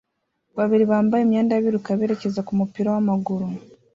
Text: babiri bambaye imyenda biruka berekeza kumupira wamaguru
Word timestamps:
babiri 0.57 0.83
bambaye 0.91 1.21
imyenda 1.23 1.63
biruka 1.63 1.89
berekeza 1.99 2.45
kumupira 2.47 2.87
wamaguru 2.95 3.47